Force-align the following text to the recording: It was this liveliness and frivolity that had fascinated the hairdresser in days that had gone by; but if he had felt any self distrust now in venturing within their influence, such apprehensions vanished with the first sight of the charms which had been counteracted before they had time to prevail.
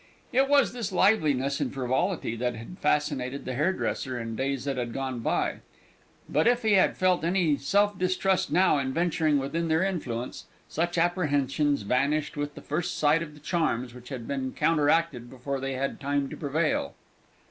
It 0.33 0.49
was 0.49 0.73
this 0.73 0.91
liveliness 0.91 1.59
and 1.59 1.71
frivolity 1.71 2.35
that 2.37 2.55
had 2.55 2.79
fascinated 2.79 3.45
the 3.45 3.53
hairdresser 3.53 4.19
in 4.19 4.35
days 4.35 4.65
that 4.65 4.75
had 4.77 4.93
gone 4.93 5.19
by; 5.19 5.57
but 6.27 6.47
if 6.47 6.63
he 6.63 6.73
had 6.73 6.97
felt 6.97 7.23
any 7.23 7.55
self 7.57 7.95
distrust 7.99 8.51
now 8.51 8.79
in 8.79 8.93
venturing 8.93 9.37
within 9.37 9.67
their 9.67 9.83
influence, 9.83 10.45
such 10.67 10.97
apprehensions 10.97 11.83
vanished 11.83 12.35
with 12.35 12.55
the 12.55 12.61
first 12.63 12.97
sight 12.97 13.21
of 13.21 13.35
the 13.35 13.39
charms 13.39 13.93
which 13.93 14.09
had 14.09 14.27
been 14.27 14.53
counteracted 14.53 15.29
before 15.29 15.59
they 15.59 15.73
had 15.73 15.99
time 15.99 16.29
to 16.29 16.35
prevail. 16.35 16.95